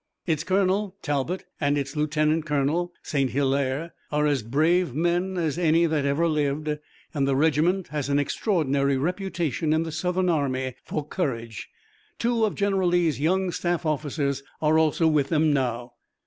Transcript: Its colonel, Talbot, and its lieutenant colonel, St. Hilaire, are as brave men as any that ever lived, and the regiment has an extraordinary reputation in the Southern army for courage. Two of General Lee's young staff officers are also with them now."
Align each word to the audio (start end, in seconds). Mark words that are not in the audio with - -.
Its 0.25 0.43
colonel, 0.43 0.95
Talbot, 1.03 1.45
and 1.59 1.77
its 1.77 1.95
lieutenant 1.95 2.43
colonel, 2.43 2.91
St. 3.03 3.29
Hilaire, 3.29 3.93
are 4.11 4.25
as 4.25 4.41
brave 4.41 4.95
men 4.95 5.37
as 5.37 5.59
any 5.59 5.85
that 5.85 6.05
ever 6.07 6.27
lived, 6.27 6.75
and 7.13 7.27
the 7.27 7.35
regiment 7.35 7.89
has 7.89 8.09
an 8.09 8.17
extraordinary 8.17 8.97
reputation 8.97 9.73
in 9.73 9.83
the 9.83 9.91
Southern 9.91 10.27
army 10.27 10.73
for 10.85 11.05
courage. 11.07 11.69
Two 12.17 12.45
of 12.45 12.55
General 12.55 12.87
Lee's 12.89 13.19
young 13.19 13.51
staff 13.51 13.85
officers 13.85 14.41
are 14.59 14.79
also 14.79 15.07
with 15.07 15.29
them 15.29 15.53
now." 15.53 15.93